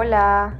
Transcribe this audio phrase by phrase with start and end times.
[0.00, 0.56] Hola.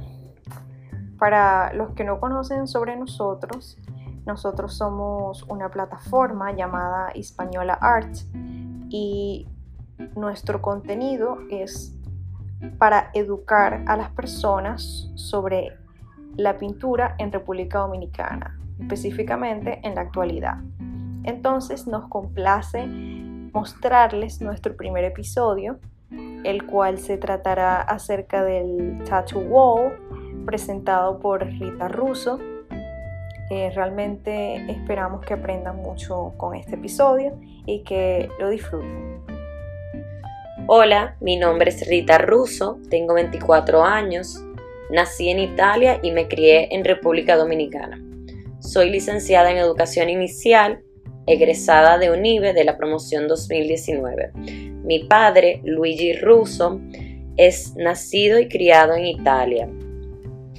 [1.17, 3.77] Para los que no conocen sobre nosotros,
[4.25, 8.17] nosotros somos una plataforma llamada Hispaniola Art
[8.89, 9.47] y
[10.17, 11.95] nuestro contenido es
[12.79, 15.71] para educar a las personas sobre
[16.35, 20.57] la pintura en República Dominicana, específicamente en la actualidad.
[21.23, 22.85] Entonces nos complace
[23.53, 25.79] mostrarles nuestro primer episodio,
[26.43, 29.97] el cual se tratará acerca del Tattoo Wall,
[30.45, 32.39] presentado por Rita Russo.
[33.49, 39.23] Eh, realmente esperamos que aprendan mucho con este episodio y que lo disfruten.
[40.67, 44.43] Hola, mi nombre es Rita Russo, tengo 24 años,
[44.91, 47.99] nací en Italia y me crié en República Dominicana.
[48.59, 50.83] Soy licenciada en Educación Inicial,
[51.29, 54.31] egresada de UNIBE de la promoción 2019.
[54.83, 56.81] Mi padre, Luigi Russo,
[57.37, 59.69] es nacido y criado en Italia,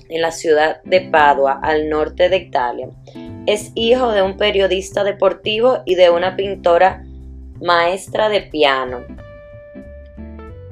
[0.08, 2.88] en la ciudad de Padua, al norte de Italia.
[3.46, 7.04] Es hijo de un periodista deportivo y de una pintora
[7.60, 9.04] maestra de piano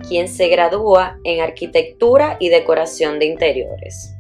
[0.09, 4.15] quien se gradúa en arquitectura y decoración de interiores.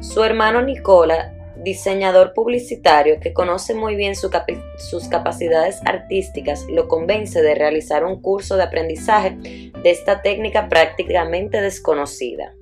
[0.00, 1.33] Su hermano Nicola,
[1.64, 8.56] diseñador publicitario que conoce muy bien sus capacidades artísticas, lo convence de realizar un curso
[8.56, 12.54] de aprendizaje de esta técnica prácticamente desconocida.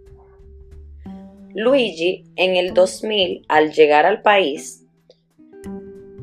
[1.54, 4.86] Luigi, en el 2000, al llegar al país,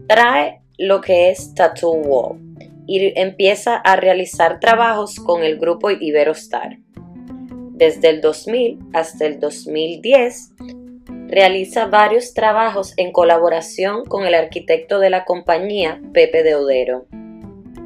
[0.07, 2.39] trae lo que es Tattoo Wall,
[2.87, 6.79] y empieza a realizar trabajos con el grupo Iberostar.
[7.73, 10.53] Desde el 2000 hasta el 2010,
[11.29, 17.05] realiza varios trabajos en colaboración con el arquitecto de la compañía, Pepe Deodero.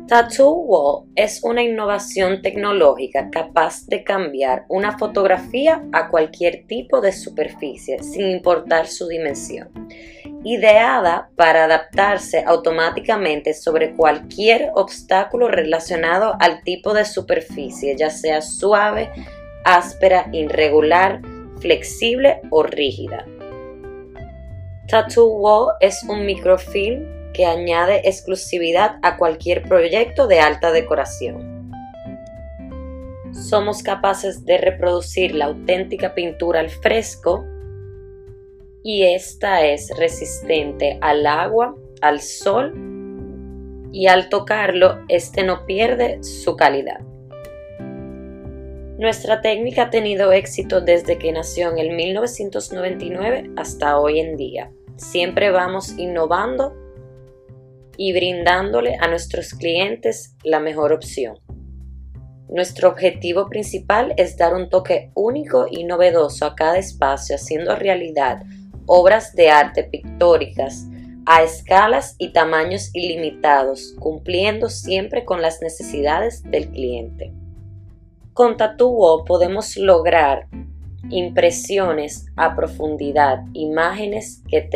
[0.08, 7.12] Tattoo Wall es una innovación tecnológica capaz de cambiar una fotografía a cualquier tipo de
[7.12, 9.70] superficie sin importar su dimensión
[10.44, 19.10] ideada para adaptarse automáticamente sobre cualquier obstáculo relacionado al tipo de superficie, ya sea suave,
[19.64, 21.22] áspera, irregular,
[21.60, 23.26] flexible o rígida.
[24.88, 31.72] Tattoo Wall es un microfilm que añade exclusividad a cualquier proyecto de alta decoración.
[33.32, 37.46] Somos capaces de reproducir la auténtica pintura al fresco
[38.84, 42.74] y esta es resistente al agua, al sol
[43.92, 47.00] y al tocarlo, este no pierde su calidad.
[49.04, 54.72] Nuestra técnica ha tenido éxito desde que nació en el 1999 hasta hoy en día.
[54.96, 56.74] Siempre vamos innovando
[57.98, 61.38] y brindándole a nuestros clientes la mejor opción.
[62.48, 68.44] Nuestro objetivo principal es dar un toque único y novedoso a cada espacio, haciendo realidad
[68.86, 70.88] obras de arte pictóricas
[71.26, 77.34] a escalas y tamaños ilimitados, cumpliendo siempre con las necesidades del cliente.
[78.34, 80.48] Con Tattoo podemos lograr
[81.12, 84.68] impresiones a profundidad, imágenes que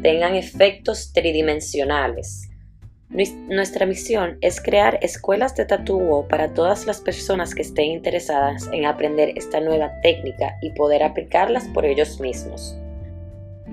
[0.00, 2.48] tengan efectos tridimensionales.
[3.48, 8.86] Nuestra misión es crear escuelas de Tattoo para todas las personas que estén interesadas en
[8.86, 12.76] aprender esta nueva técnica y poder aplicarlas por ellos mismos.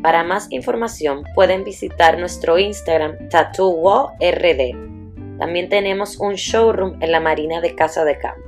[0.02, 5.38] Para más información pueden visitar nuestro Instagram TattooWallRD.
[5.38, 8.47] También tenemos un showroom en la Marina de Casa de Campo.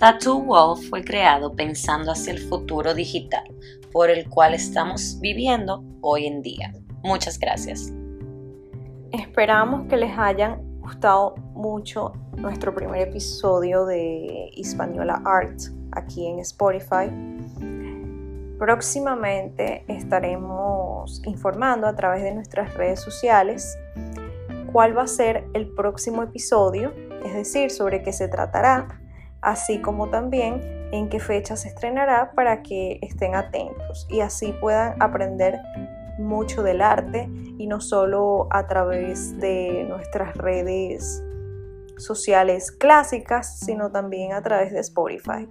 [0.00, 3.44] Tattoo Wall fue creado pensando hacia el futuro digital
[3.92, 6.72] por el cual estamos viviendo hoy en día.
[7.02, 7.92] Muchas gracias.
[9.12, 15.60] Esperamos que les hayan gustado mucho nuestro primer episodio de Hispaniola Art
[15.92, 17.10] aquí en Spotify.
[18.58, 23.76] Próximamente estaremos informando a través de nuestras redes sociales
[24.72, 28.99] cuál va a ser el próximo episodio, es decir, sobre qué se tratará,
[29.42, 30.60] así como también
[30.92, 35.58] en qué fecha se estrenará para que estén atentos y así puedan aprender
[36.18, 37.28] mucho del arte
[37.58, 41.22] y no solo a través de nuestras redes
[41.96, 45.48] sociales clásicas, sino también a través de Spotify.